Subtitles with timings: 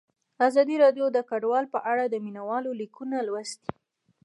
[0.47, 3.71] ازادي راډیو د کډوال په اړه د مینه والو لیکونه لوستي.